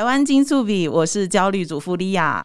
[0.00, 2.42] 台湾金素比，我是焦虑主妇莉亚。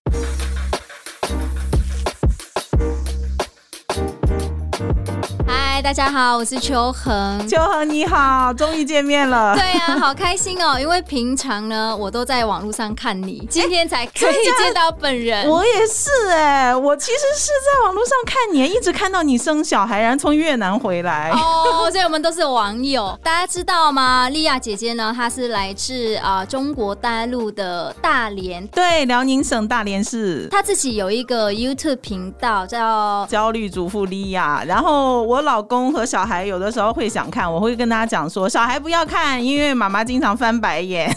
[5.85, 7.47] 大家好，我是秋恒。
[7.47, 9.55] 秋恒你好，终于见面了。
[9.55, 10.79] 对呀、啊，好开心哦！
[10.79, 15.47] 因为平常呢，我都在网络上看你，今天才可以 见到本人。
[15.47, 21.29] 我也是哎、欸，我其实是在网络上看你，一直看到你生小孩，然后从越南回来。
[21.29, 23.15] 哦，所以我们都是网友。
[23.21, 24.27] 大家知道吗？
[24.29, 30.47] 莉亚姐姐呢，她是来自啊、呃、中国大陆的大连，对，辽宁省大连市。
[30.49, 35.74] 她自己有一个 YouTube 频道叫“焦虑主妇莉亚”，然后我老公。
[35.75, 41.13] 公和小孩有的时候会想看，我会跟大家讲说，小孩不要看，因为妈妈经常翻白眼，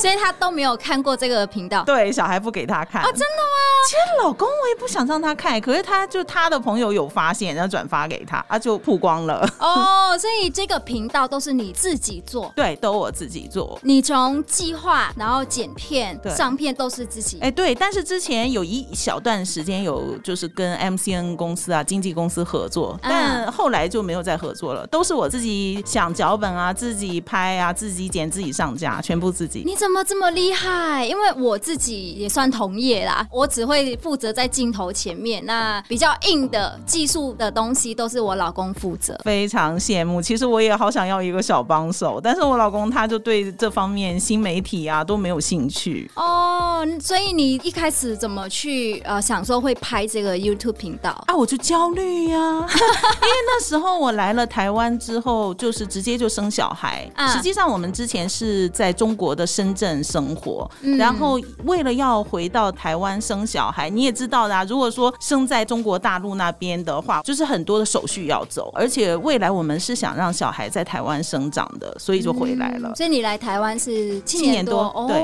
[0.00, 1.82] 所以他都没有看过这个频道。
[1.86, 3.02] 对，小孩不给他看。
[3.02, 3.58] 哦，真的吗？
[3.88, 9.48] 其实老公我也不想让他看，可是他就他的朋友有发现，然后转发给他，他就曝光了。
[9.58, 12.52] 哦，所以这个频道都是你自己做？
[12.54, 13.76] 对，都我自己做。
[13.82, 17.38] 你从计划，然后剪片、上片都是自己。
[17.40, 22.67] 哎，对，但是之前有一小段时间有就是跟 MCN 公司啊，经纪公司合。
[22.68, 29.62] 做，但后来就没有再合作了，都是我自己想脚本啊，自己拍啊，自己剪，自己上架，全部自己。
[29.64, 31.04] 你怎么这么厉害？
[31.06, 39.18] 因为我自己也算同业啦，我只会负责在镜头前面，那比较硬的技术的东西都是我老公负责。
[39.24, 46.10] 非常羡慕，其实我也好想要一个小帮手，但是我老公他就对这方面新媒体啊都没有兴趣。
[46.14, 51.34] 哦，所以你一开始怎么去呃想说会拍这个 YouTube 频道啊？
[51.34, 52.57] 我就焦虑呀。
[52.66, 57.08] 因为那时候我来了台湾之后，就是直接就生小孩。
[57.32, 64.64] 实际上我们之前是在中国的深圳生活，然后为了要回到台湾生小孩，你也知道的啊。
[64.64, 72.94] 如果说生在中国大陆那边的话，就是很多的手续要走，而且未来我们是想让小孩在台湾生长的，所以就回来了。
[72.94, 75.18] 所以你来台湾是七年多，对。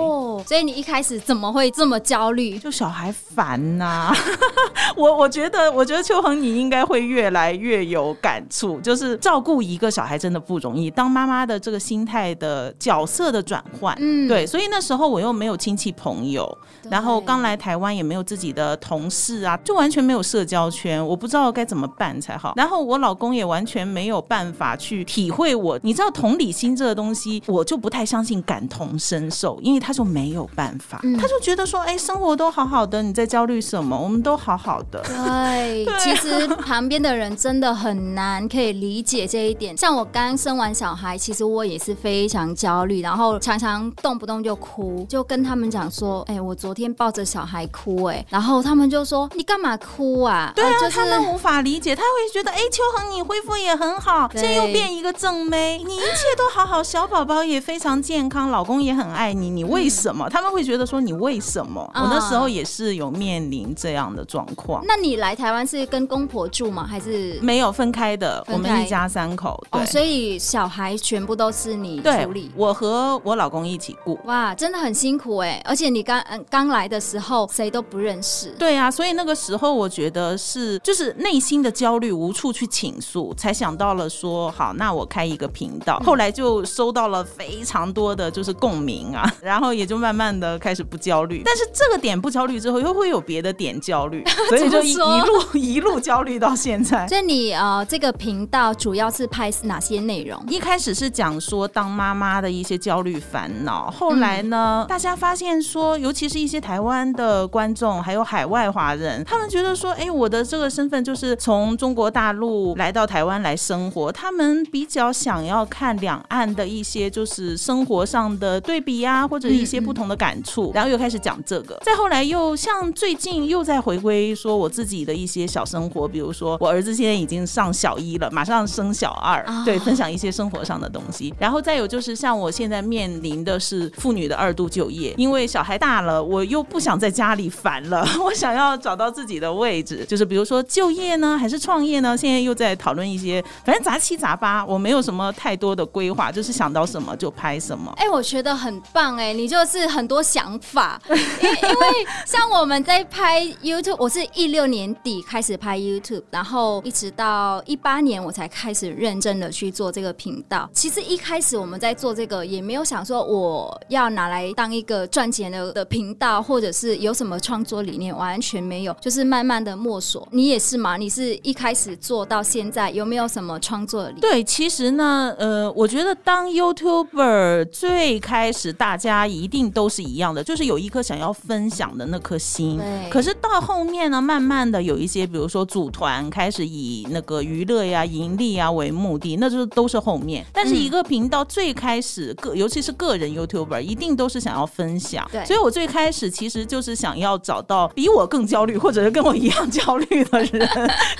[0.46, 2.58] 所以你一开始怎么会这么焦虑？
[2.58, 4.12] 就小孩烦呐。
[4.96, 7.24] 我我觉得，我觉得秋恒你应该会越。
[7.34, 10.88] 来越有感触，就是照顾一个小孩真的不容易。
[10.90, 16.46] 当妈妈的这个心态的角色的转换，嗯，对，所以那时候我又没有亲戚朋友，
[16.90, 22.52] 然后刚来台湾也没有自己的同事啊，就完全没有社交圈，我不知道该怎么办才好。
[22.56, 33.98] 然后我老公也完全没有办法去体会我，你知道同理心这个东西，我就不太相信感同身受，因为他就没有办法，嗯、他就觉得说，哎，生活都好好的，你在焦虑什么？
[33.98, 35.02] 我们都好好的。
[35.02, 37.14] 对， 对其实旁边的。
[37.14, 39.76] 人真的很难可以理解这一点。
[39.76, 64.82] 像我刚生完小孩，其实我也是非常焦虑，然后常常动不动就哭，就跟他们讲说：“哎、欸，我昨天抱着小孩哭。”哎，然后他们就说：“你干嘛哭啊？” 对啊，呃就是、他们无法理解，他会觉得：“哎、欸，秋恒你恢复也很好，现在又变一个正妹，你一切都好好，小宝宝也非常健康，老公也很爱你，你为什么？”嗯、他们会觉得说：“你为什么？”我那时候也是有面临这样的状况。
[64.86, 66.88] 那你来台湾是跟公婆住吗？
[66.94, 74.16] 还是没有分开的，我们一家三口，对，哦，所以小孩全部都是你处理，我和我老公一起顾。
[74.26, 75.60] 哇，真的很辛苦哎！
[75.64, 85.98] 而且你刚嗯刚来的时候谁都不认识，对啊，所以那个时候我觉得是就是内心的焦虑无处去倾诉，才想到了说好，那我开一个频道。
[86.06, 91.42] 后来就收到了非常多的就是共鸣啊， 然后也就慢慢的开始不焦虑。
[91.44, 97.08] 但是这个点不焦虑之后，又会有别的点焦虑， 所以就一一路一路焦虑到现在。
[97.08, 100.40] 所以你呃，这个频道主要是拍哪些内容？
[100.48, 121.78] 一开始是讲说当妈妈的一些焦虑烦恼，后来呢，嗯、大家发现说，尤其是一些台湾的观众，还有海外华人，他们觉得说，哎，我的这个身份就是从中国大陆来到台湾来生活，他们比较想要看两岸的一些就是生活上的对比啊，或者一些不同的感触，嗯嗯，然后又开始讲这个。
[121.84, 131.32] 再后来又像最近又在回归说我自己的一些小生活，比如说我儿子现在已经上小一了，马上升小二，哦、对，分享一些生活上的东西。
[131.38, 142.16] 然后再有就是像我现在面临的是妇女的二度就业，因为小孩大了，我又不想在家里烦了， 我想要找到自己的位置，就是比如说就业呢，还是创业呢？
[142.16, 147.92] 现在又在讨论一些，反正杂七杂八，我没有什么太多的规划，就是想到什么就拍什么。
[147.96, 151.86] 哎，我觉得很棒哎，你就是很多想法， 因因为
[152.26, 156.63] 像我们在拍 YouTube，我是一六年底开始拍 YouTube，然后。
[156.64, 160.68] 后一直到一八年我才开始认真的去做这个频道。
[160.72, 170.26] 其实一开始我们在做这个也没有想说我要拿来当一个赚钱的的频道，或者是有什么创作理念，完全没有，就是慢慢的摸索。
[170.30, 170.96] 你也是嘛？
[170.96, 174.20] 你是一开始做到现在有没有什么创作理念？
[174.20, 182.78] 对，其实呢，呃，我觉得当 YouTuber 最开始大家一定都是一样的，就是有一颗想要分享的那颗心。
[182.78, 183.10] 对。
[183.10, 190.44] 可是到后面呢，慢慢的有一些，比如说组团开始以那个娱乐呀、盈利啊为目的，那就都是后面。
[190.52, 195.28] 但是一个频道最开始个，尤其是个人 YouTuber，一定都是想要分享。
[195.32, 195.44] 对。
[195.44, 200.68] 所以我最开始其实就是想要找到比我更焦虑，或者是跟我一样焦虑的人，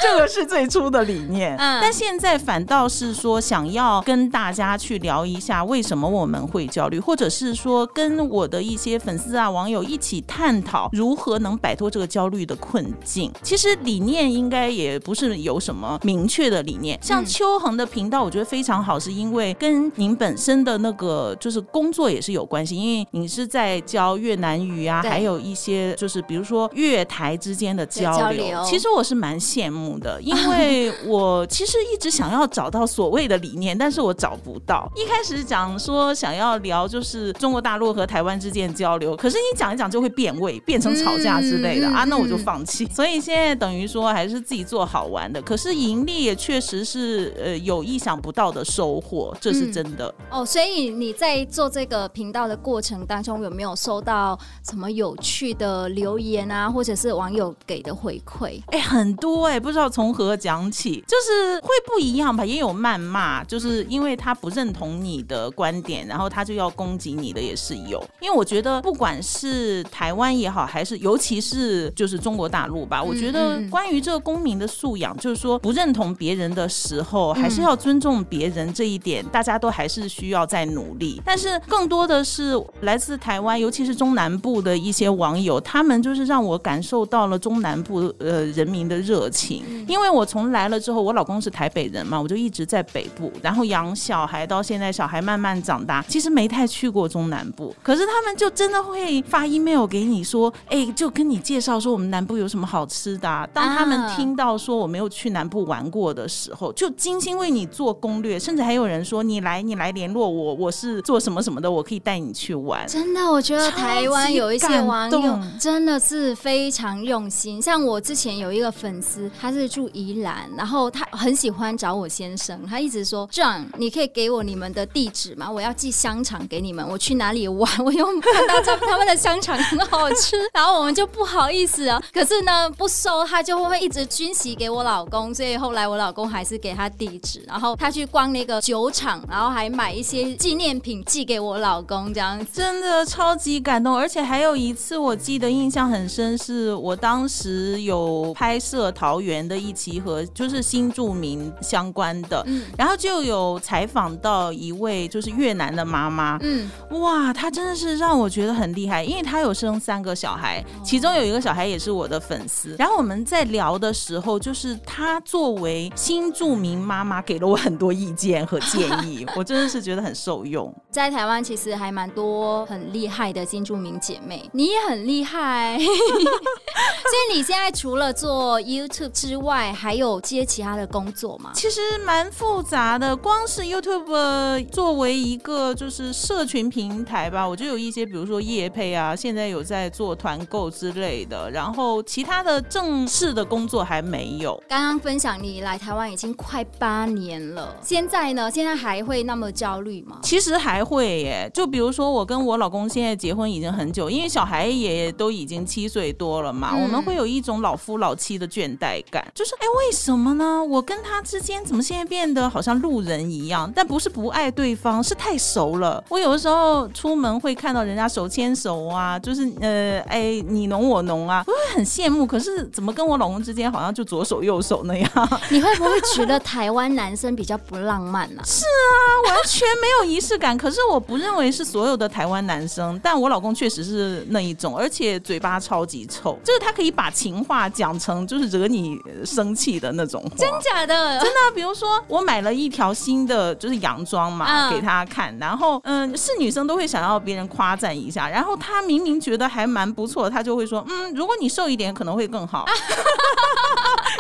[0.01, 1.57] 这个是最初的理念。
[1.57, 1.81] 嗯。
[1.81, 13.33] 但现在反倒是说，想要跟大家去聊一下为什么我们会焦虑，或者是说跟我的一些粉丝啊、网友一起探讨如何能摆脱这个焦虑的困境。
[13.43, 16.99] 其实理念应该也不是有什么明确的理念。
[17.03, 28.63] 像秋恒的频道，我觉得非常好，是因为跟您本身的那个就是工作也是有关系，因为你是在教越南语啊，还有一些就是比如说越台之间的交流。
[28.65, 34.91] 其实我是蛮羡慕的，因为我其实一直想要找到所谓的理念，但是我找不到。
[34.95, 42.87] 一开始讲说想要聊就是中国大陆和台湾之间交流，可是你讲一讲就会变味，变成吵架之类的啊，那我就放弃。
[42.93, 50.13] 所以现在等于说还是自己做好玩的，可是盈利也确实是呃有意想不到的收获，这是真的。
[50.31, 58.61] 哦，所以你在做这个频道的过程当中，有没有收到什么有趣的留言啊，或者是网友给的回馈？
[58.69, 68.03] 哎，很多哎，不知道从何讲起，就是会不一样吧，也有谩骂，就是因为他不认同你的观点，然后他就要攻击你的也是有。
[68.21, 81.21] 因为我觉得不管是台湾也好，还是尤其是就是中国大陆吧，我觉得关于这个公民的素养，就是说不认同别人的时候，还是要尊重别人这一点，大家都还是需要再努力。
[81.25, 89.63] 但是更多的是来自台湾，尤其是中南部的一些网友，他们就是让我感受到了中南部呃人民的热情。
[89.89, 97.75] 因为我从来了之后，我老公是台北人嘛，我就一直在北部，然后养小孩到现在，小孩慢慢长大，其实没太去过中南部。
[97.83, 103.47] 可是他们就真的会发 email 给你说，哎，就跟你介绍说我们南部有什么好吃的啊。
[103.53, 112.87] 当他们听到说我没有去南部玩过的时候，就精心为你做攻略，甚至还有人说你来，你来联络我，我是做什么什么的，我可以带你去玩。
[112.87, 117.63] 真的，我觉得台湾有一些网友真的是非常用心。
[117.63, 125.51] 像我之前有一个粉丝，他是住宜兰，然后他很喜欢找我先生，他一直说：“John，你可以给我你们的地址吗？
[125.51, 126.87] 我要寄香肠给你们。
[126.87, 132.03] 我去哪里玩，我又看到他他们的香肠很好吃，然后我们就不好意思啊。
[132.13, 143.95] 可是呢，不收他就会一直军袭给我老公，所以后来我老公还是给他地址，然后他去逛那个酒厂，然后还买一些纪念品寄给我老公，这样子真的超级感动。
[143.97, 162.75] 而且还有一次，我记得印象很深，是我当时有拍摄桃园的一期和就是新住民相关的，嗯，然后就有采访到一位就是越南的妈妈，嗯，哇，她真的是让我觉得很厉害，因为她有生三个小孩，其中有一个小孩也是我的粉丝。
[162.79, 170.73] 然后我们在聊的时候，就是她作为新住民妈妈，给了我很多意见和建议， 我真的是觉得很受用。
[170.91, 175.77] 在台湾其实还蛮多很厉害的新住民姐妹，你也很厉害。
[175.85, 181.51] 所以你现在除了做 YouTube 之外，还有接其他的工作吗？
[181.55, 194.54] 其实蛮复杂的，光是 YouTube 作为一个就是社群平台吧，我就有一些，比如说业配啊，现在有在做团购之类的，然后其他的正式的工作还没有。
[194.69, 198.51] 刚刚分享你来台湾已经快八年了，现在呢？
[198.51, 200.19] 现在还会那么焦虑吗？
[200.23, 210.63] 其实还会耶，就比如说我跟我老公现在结婚已经很久，因为小孩也都已经七岁多了嘛，嗯、我们会有一种老夫老妻的倦怠感，就是哎，为什么呢？
[210.63, 213.73] 我跟他之间怎么现在变得好像路人一样？
[213.75, 216.03] 但不是不爱对方，是太熟了。
[216.09, 222.27] 我有的时候出门会看到人家手牵手啊，就是呃，哎，你侬我侬啊，我会很羡慕。
[222.27, 225.11] 可是怎么跟我老公之间好像就左手右手那样？
[225.51, 228.43] 你会不会觉得台湾男生比较不浪漫呢？
[228.47, 230.57] 是啊，完全没有仪式感。
[230.57, 240.29] 可是我不认为是所有的台湾男生，但我老公确实是那一种，而且嘴巴超级臭，就是他可以把情话讲成就是惹你生气的那种话。
[240.37, 241.19] 真假的？
[241.21, 241.35] 真的。
[241.55, 252.65] 比如说我买了一条新的就是洋装嘛，给他看，然后嗯，是女生都会想要别人夸赞一下，然后他明明觉得还蛮不错，他就会说嗯，如果你瘦一点可能会更好。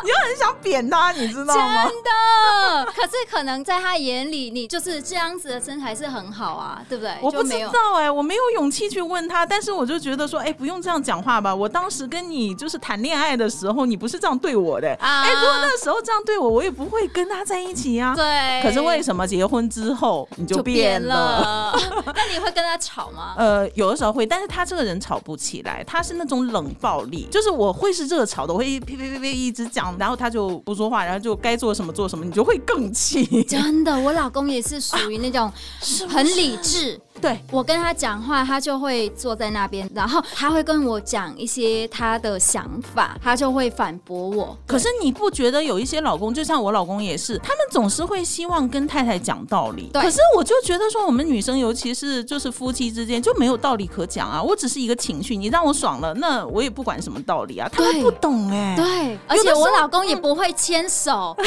[0.02, 1.86] 你就很想扁他，你知道吗？
[1.86, 2.92] 真的。
[2.92, 7.14] 可是可能在他眼里，你就是这样子的身材是很好啊，对不对？
[7.20, 11.54] 我不知道哎、欸，我没有勇气去问他，但是我就觉得说，哎、欸，不用这样讲话吧。
[11.54, 14.94] 我当时跟你就是谈恋爱的时候，你不是这样对我的。
[15.00, 18.14] 哎、如果那时候这样对我，我也不会跟他在一起啊。
[18.14, 18.62] 对。
[18.62, 21.72] 可是为什么结婚之后你就变了？
[22.14, 23.34] 那你会跟他吵吗？
[23.38, 33.42] 呃，有的时候会，但是他这个人吵不起来，他是那种冷暴力，就是我会是热吵的，我会呸呸呸呸一直讲，然后他就不说话，然后就该做什么做什么，你就会更气。
[33.44, 35.50] 真的，我老公也是属于那种
[36.10, 37.00] 很理智。
[37.24, 44.54] 对，我跟他讲话，他就会坐在那边，然后他会跟我讲一些他的想法，他就会反驳我。
[44.66, 49.88] 可是你不觉得有一些老公，就像我老公也是，他们总是会希望跟太太讲道理。
[49.90, 50.02] 对。
[50.02, 54.42] 可是我就觉得说，我们女生，尤其是就是夫妻之间，就没有道理可讲啊。
[54.42, 57.66] 我只是一个情绪，你让我爽了，那我也不管什么道理啊。
[57.72, 58.76] 他们不懂哎、欸。
[58.76, 59.18] 对。
[59.26, 61.34] 而且我老公也不会牵手。
[61.38, 61.46] 嗯、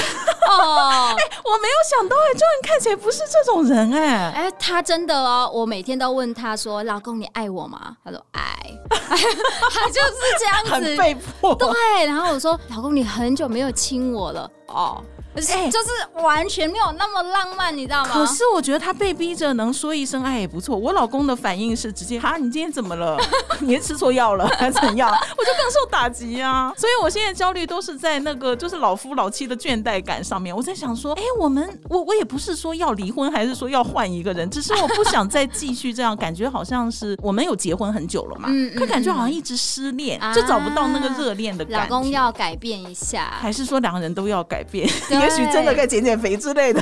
[0.49, 1.13] 哦。
[1.15, 4.31] 哎，我没有想到哎、欸，这人看起来不是这种人哎、欸。
[4.31, 5.51] 哎，他真的哦。
[5.53, 8.55] 我每天都问他说：“老公，你爱我吗？”他说：“爱。”
[8.89, 11.53] 他就是这样子，很被迫。
[11.55, 15.03] 对，然后我说：“老公，你很久没有亲我了。”哦。
[15.41, 15.89] 欸、就是
[16.23, 18.09] 完全没有那么浪漫，你知道吗？
[18.11, 20.75] 可是我觉得他被逼着能说一声爱也不错。
[20.77, 23.17] 我老公的反应是直接哈，你今天怎么了？
[23.61, 25.09] 你是吃错药了 还是怎样？
[25.09, 26.73] 我就更受打击啊！
[26.77, 30.55] 所以我现在焦虑都是在那个就是老夫老妻的倦怠感上面。
[30.55, 41.95] 我在想说，哎、欸，我们我我也不是说要离婚，还是说要换一个人，只是我不想再继续这样，感觉好像是我们有结婚很久了嘛，嗯，可感觉好像一直失恋，就找不到那个热恋的感觉。
[41.95, 44.87] 老公要改变一下，还是说两个人都要改变？
[45.27, 46.81] 也许真的该减减肥之类的，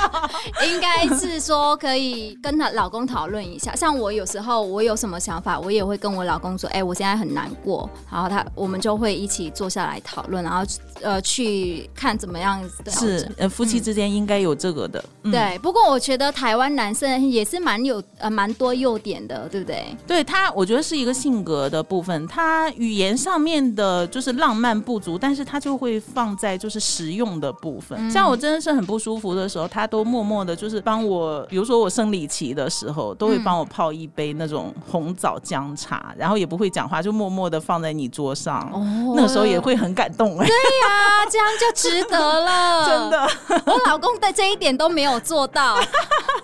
[0.66, 3.74] 应该是说可以跟她老公讨论一下。
[3.74, 10.62] 像我有时候我有什么想法，我也会跟我老公说：“哎、欸，我现在很难过。”然后他我们就会一起坐下来讨论，然后
[11.00, 12.92] 呃去看怎么样子的。
[12.92, 15.02] 是呃夫妻之间应该有这个的。
[15.22, 19.96] 嗯、对，不过我觉得台湾男生也是蛮有呃蛮多优点的，对不对？
[20.06, 22.26] 对他，我觉得是一个性格的部分。
[22.26, 27.67] 他语言上面的就是浪漫不足，但是他就会放在就是实用的部分。
[27.90, 38.60] 嗯像我真的是很不舒服的时候，他都默默的，就是帮我，比如说我生理期的时候，都会帮我泡一杯那种红枣姜茶，然后也不会讲话，就默默的放在你桌上。
[38.72, 40.46] 哦，那个时候也会很感动哎。
[40.46, 42.86] 对呀，这样就值得了。
[42.88, 43.28] 真的，
[43.66, 45.76] 我老公的这一点都没有做到，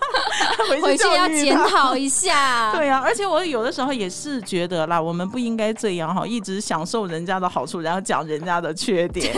[0.69, 2.73] 回去要检讨一下。
[2.76, 9.35] 对呀，而且我有的时候也是觉得啦，我们不应该这样哈，一直享受人家的好处，然后讲人家的缺点。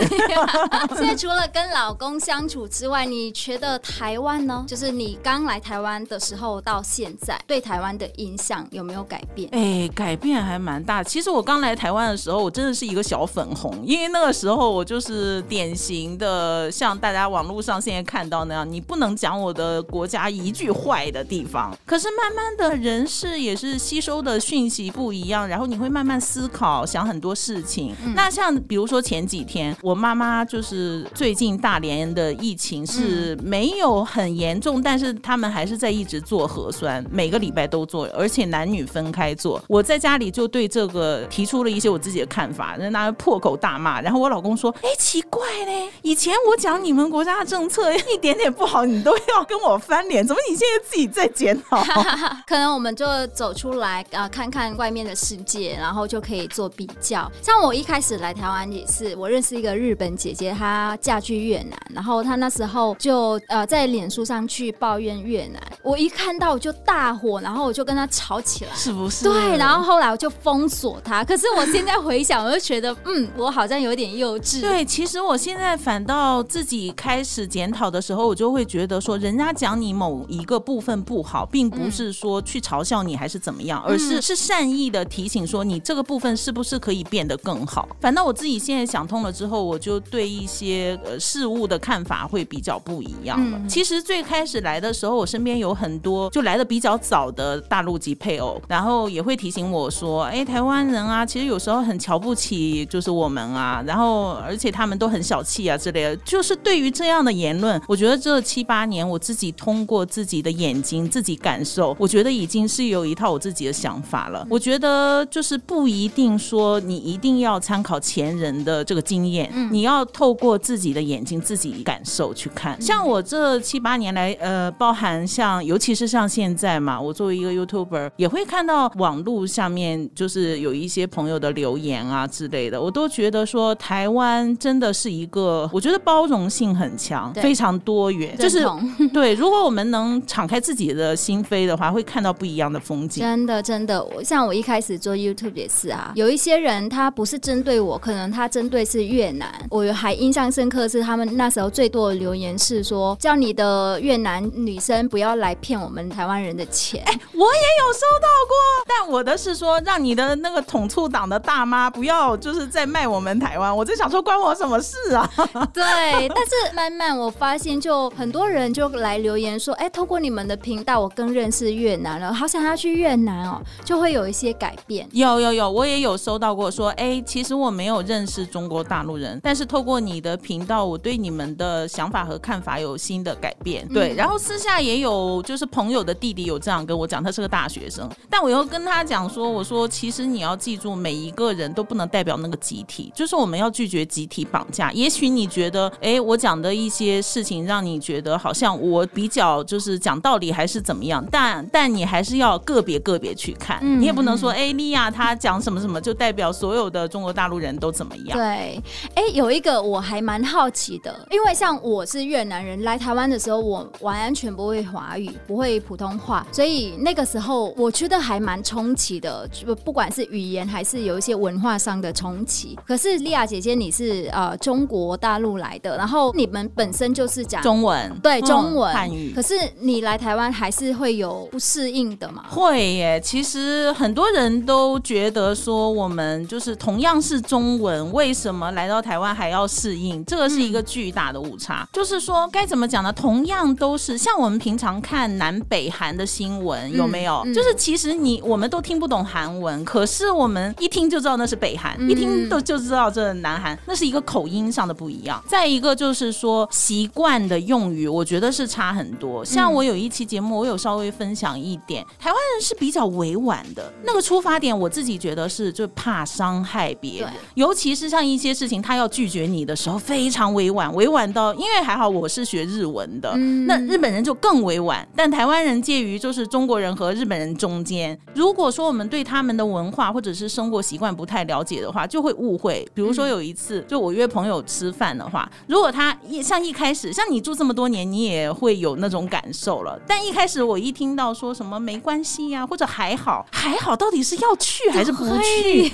[0.95, 4.65] 现在除了跟老公相处之外，你觉得台湾呢？
[4.67, 9.47] 就是你刚来台湾的时候到现在，对台湾的印象有没有改变？
[9.51, 11.03] 哎、欸，改变还蛮大。
[11.03, 21.77] 其实我刚来台湾的时候，我真的是一个小粉红，因为那个时候我就是典型的像大家网络上现在看到那样，你不能讲我的国家一句坏的地方。
[21.85, 27.95] 可是慢慢的人事也是吸收的讯息不一样，然后你会慢慢思考，想很多事情。
[28.03, 32.07] 嗯、那像比如说前几天，我妈妈就是最近大连。
[32.17, 39.61] 的疫情是没有很严重，但是他们还是在一直做核酸，每个礼拜都做，而且男女分开做。
[39.67, 44.01] 我在家里就对这个提出了一些我自己的看法，人家破口大骂。
[44.01, 51.83] 然后我老公说：“哎，奇怪嘞， 以前我讲你们国家的政策一点点不好，你都要跟我翻脸，怎么你现在自己在检讨？”
[52.47, 57.29] 可能我们就走出来啊、呃，看看外面的世界，然后就可以做比较。
[57.41, 62.07] 像我一开始来台湾也是，我认识一个日本姐姐，她嫁去越南，然后。
[62.07, 69.25] 然后他那时候就呃在脸书上去抱怨越南，我一看到我就大火，然后我就跟他吵起来，是不是？
[69.25, 71.21] 对，然后后来我就封锁他。
[71.21, 74.61] 可是我现在回想，我就觉得嗯，我好像有点幼稚。
[74.61, 87.85] 对，其实我现在反倒自己开始检讨的时候，我就会觉得说，人家讲你某一个部分不好，并不是说去嘲笑你还是怎么样，而是是善意的提醒说你这个部分是不是可以变得更好。
[87.99, 91.97] 反倒我自己现在想通了之后，我就对一些呃事物的看。
[92.07, 93.59] 法会比较不一样了。
[93.67, 114.47] 其实最开始来的时候，我身边有很多就来的比较早的大陆籍配偶，然后也会提醒我说：“哎，台湾人啊，其实有时候很瞧不起，就是我们啊，然后而且他们都很小气啊之类的。”就是对于这样的言论，我觉得这七八年我自己通过自己的眼睛自己感受，我觉得已经是有一套我自己的想法了。
[114.49, 122.79] 我觉得就是不一定说你一定要参考前人的这个经验，你要透过自己的眼睛自己感受去看。
[122.81, 138.65] 像我这七八年来，呃，包含像尤其是像现在嘛，我作为一个 YouTuber，也会看到网络上面就是有一些朋友的留言啊之类的，我都觉得说台湾真的是一个，我觉得包容性很强，非常多元，就是
[139.13, 139.33] 对。
[139.33, 143.21] 如果我们能敞开自己的心扉的话，会看到不一样的风景。
[143.21, 149.47] 真的，真的，像我一开始做 YouTube 也是啊，有一些人他不是针对我，可能他针对是越南。
[149.69, 157.03] 我还印象深刻是他们那时候最多的留言是说，叫你的越南女生不要来骗我们台湾人的钱。
[157.05, 158.55] 哎，我也有收到过，
[158.87, 163.75] 但我的是说，让你的那个统促党的大妈不要就是在卖我们台湾。
[163.75, 165.29] 我就想说，关我什么事啊？
[165.73, 165.83] 对，
[166.29, 175.07] 但是慢慢我发现，就很多人就来留言说，哎，透过你们的频道，我更认识越南了，好想要去越南哦，就会有一些改变。
[175.11, 183.87] 有有有，我也有收到过说，哎，其实我没有认识中国大陆人，但是透过你的频道，我对你们的想法和看法有新的改变。
[183.89, 194.91] 对，然后私下也有就是朋友的弟弟有这样跟我讲，他是个大学生，但我又跟他讲说，我说其实你要记住，每一个人都不能代表那个集体，就是我们要拒绝集体绑架。
[194.91, 208.37] 也许你觉得，哎，我讲的一些事情让你觉得好像我比较就是讲道理还是怎么样，但但你还是要个别个别去看，你也不能说，哎，莉亚她讲什么什么就代表所有的中国大陆人都怎么样。
[208.37, 208.81] 对，
[209.15, 222.77] 哎，有一个我还蛮好奇的，因为像我是越南人，来台湾的时候我完全不会华语，不会普通话，所以那个时候我觉得还蛮冲击的，就不管是语言还是有一些文化上的冲击。
[222.85, 229.33] 可是莉亚姐姐，你是呃中国大陆来的，然后你们本身就是讲中文，对中文汉语。
[229.35, 232.43] 可是你来台湾还是会有不适应的嘛？
[232.49, 240.23] 会耶，其实很多人都觉得说我们就是同样是中文，为什么来到台湾还要适应？
[240.25, 241.87] 这个是一个巨大的误差。
[241.93, 243.13] 就是说该怎么讲呢？
[243.13, 247.45] 同样都是像我们平常看南北韩的新闻，有没有？
[247.53, 255.43] 就是其实你我们都听不懂韩文，可是我们一听就知道那是北韩，一听都就知道这是南韩，那是一个口音上的不一样。
[255.47, 259.43] 再一个就是说习惯的用语，我觉得是差很多。
[259.43, 278.17] 像我有一期节目，我有稍微分享一点，台湾人是比较委婉的，那个出发点，我自己觉得是就怕伤害别人，尤其是像一些事情他要拒绝你的时候，非常委婉，委婉到因为还好我是学日文的，那日本人就更委婉，但台湾人介于就是中国人和日本人中间。
[278.33, 282.87] 如果说我们对他们的文化或者是生活习惯不太了解的话，就会误会。
[282.93, 289.99] 比如说有一次，就我约朋友吃饭的话，如果他一像一开始，像你住这么多年，你也会有那种感受了。
[290.07, 295.71] 但一开始我一听到说什么没关系呀，或者还好还好，到底是要去还是不去？
[295.71, 295.91] 你你问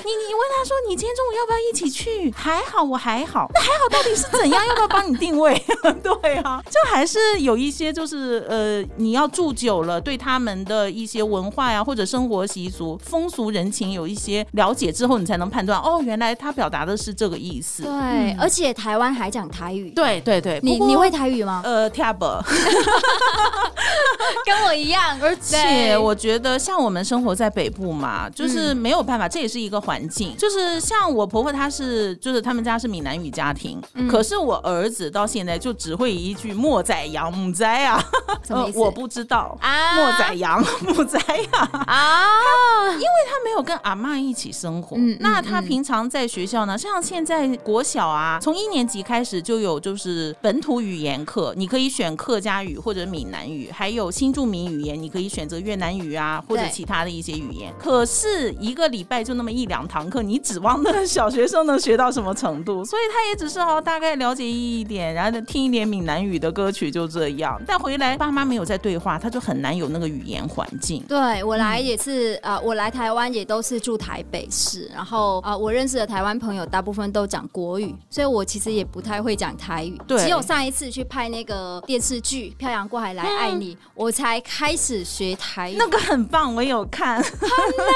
[0.58, 2.32] 他说你今天中午要不要一起去？
[2.36, 4.64] 还好我还好，那还好到底是怎样？
[4.68, 5.54] 要不要帮你定位？
[6.04, 17.84] 对啊，就还是有一些就是呃，你要住久了，对他们的一些文化呀或者生活习俗、风俗人情有一些了解之后，你才能判断哦，原来他表达的是这个意思。
[17.84, 19.92] 对，嗯、而且台湾还讲台语。
[19.92, 21.62] 对对对，你你会台语吗？
[21.64, 22.26] 呃，听不。
[24.46, 25.18] 跟我一样。
[25.22, 30.36] 而且我觉得，像我们生活在北部嘛，就是没有办法，这也是一个环境。
[30.38, 38.04] 就是像我婆婆，她是就是他们家是闽南语家庭，嗯、可是我儿子到现在就只会一句“莫宰羊母宰啊”，
[38.74, 39.58] 我不知道。
[39.62, 41.20] 啊，莫宰羊 母宰
[41.52, 44.96] 啊啊，因为他没有跟阿妈一起生活。
[44.98, 57.74] 嗯、那他平常在学校呢，像现在国小啊，从一年级开始就有就是本土语言课，你可以选客家语或者闽南语，还有新住民语言，你可以选择越南语啊或者其他的一些语言。
[57.78, 62.84] 可是一个礼拜就那么一两堂课，你指望那小学生能学到什么程度？
[62.86, 67.62] 所以他也只是哦大概了解一点，然后听一点闽南语的歌曲就这样。
[67.66, 71.04] 但回来爸妈没有在对话，他就很难有那个语言环境。
[71.08, 80.00] 对，我来也是，呃，我来台湾也都是住台北市，然后呃，我认识的台湾朋友大部分都讲国语，所以我其实也不太会讲台语。
[80.08, 85.76] 对，只有上一次去拍那个电视剧《漂洋过海来爱你》，嗯，我才开始学台语。
[85.78, 87.22] 那个很棒，我有看。
[87.24, 87.88] 很难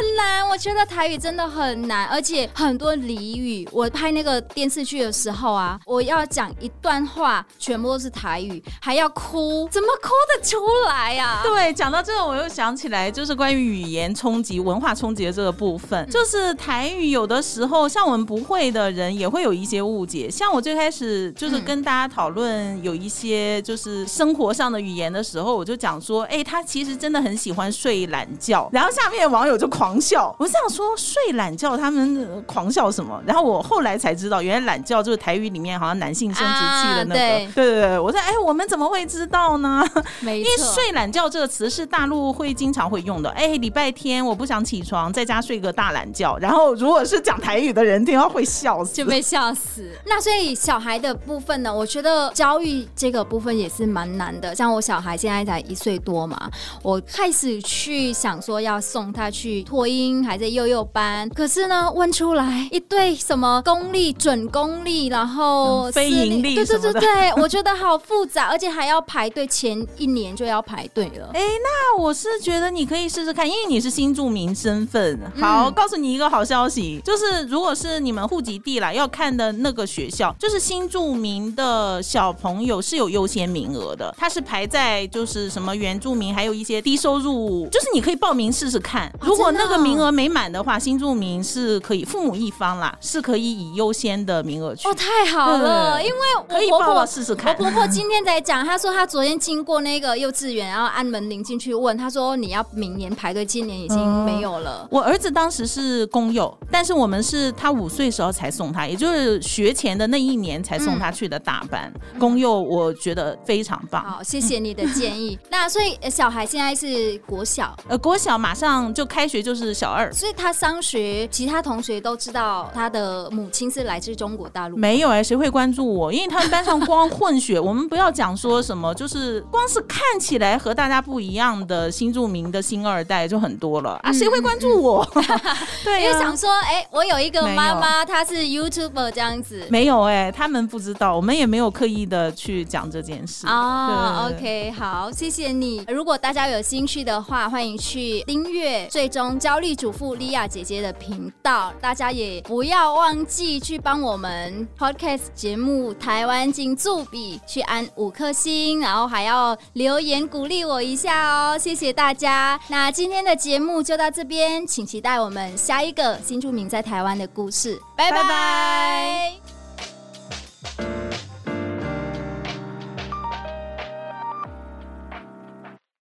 [0.00, 3.68] 很难，我觉得台语真的很难，而且很多俚语。
[3.72, 11.40] 我拍那个电视剧的时候啊，我要讲一段话，全部都是台语，还要哭，怎么哭得出来呀？
[11.40, 11.42] 啊？
[11.42, 20.28] 对，讲到这个，我又想起来，就是关于语言冲击击、文化冲击的这个部分，就是台语有的时候像我们不会的人也会有一些误解。
[20.28, 30.34] 像我最开始就是跟大家讨论有一些就是生活上的语言的时候，我就讲说，哎，他其实真的很喜欢睡懒觉，然后下面网友就狂笑。
[30.38, 33.22] 我是想说睡懒觉，他们狂笑什么？
[33.24, 37.14] 然后我后来才知道，原来懒觉就是台语里面好像男性生殖器的那个。
[37.14, 39.84] 对对对，我说，哎，我们怎么会知道呢？
[40.20, 43.30] 没，因为睡懒觉这个词是大陆会经常会用的。
[43.30, 46.36] 哎，礼拜天我不想起床，在家睡个大懒觉。
[46.38, 49.90] 然后如果是讲台语的人听到会笑死，就被笑死。
[50.06, 54.54] 那所以小孩的部分呢，我觉得教育这个部分也是蛮难的。
[54.54, 56.50] 像我小孩现在才一岁多嘛，
[56.82, 61.28] 我开始去想说要送他去托婴，还是幼幼班。
[61.30, 71.30] 可是呢，问出来一堆什么公立、准公立，然后、嗯、非盈利，对对对对，我觉得好复杂，而且还要排队，前一年就要排队了。
[71.34, 75.18] 哎，那我是觉得你可以试试看，因为你是新住民身份。
[75.38, 89.10] 好，嗯、告诉你一个好消息，就是如果是你们户籍地啦，要看的那个学校，就是新住民的小朋友是有优先名额的，他是排在就是什么原住民，还有一些低收入，就是你可以报名试试看。
[89.20, 94.88] 如果那个名额没满的话，新住民是可以，父母一方啦是可以以优先的名额去。
[94.88, 97.54] 哦，太好了，因为我婆婆试试看。
[97.58, 104.80] 我婆婆今天在讲，她说她昨天经过那个幼稚园，然后按门铃进去问，她说你要明年排队，今年已经没有了。
[104.82, 111.92] 嗯、我儿子当时是公幼，但是我们是他五岁时候才送他，也就是学前的那一年才送他去的大班。
[112.14, 114.04] 嗯、公幼我觉得非常棒。
[114.04, 115.38] 好，谢谢你的建议。
[115.50, 124.76] 那所以小孩现在是国小，呃，国小马上就开学，就是小二，所以他上学，其他同学都知道他的母亲是来自中国大陆。
[124.76, 126.12] 没有哎、欸，谁会关注我？
[126.12, 135.06] 因为他们班上光混血，我们不要讲说什么，就是光是看起来和大家不一样的新著名的新二代就很多了啊，谁会关注我？
[135.14, 139.66] 嗯 嗯对、啊，因为想说，哎、欸，我有一个妈妈，她是 YouTuber 这样子。
[139.70, 143.46] 没有哎、欸，他们不知道，我们也没有刻意的去讲这件事。
[143.46, 145.84] 哦，OK，好，谢谢你。
[145.88, 151.72] 如果大家有兴趣的话，欢迎去订阅最终焦虑主妇莉亚姐姐的频道。
[151.80, 154.98] 大家也不要忘记去帮我们 Podcast
[155.34, 161.58] 节目《台湾金助比》去按五颗星，然后还要留言鼓励我一下哦。
[161.58, 162.60] 谢谢大家。
[162.68, 167.80] 那今天的节目就到这边，请期待我们下一个新住民在台湾的故事。
[167.96, 169.59] 拜拜。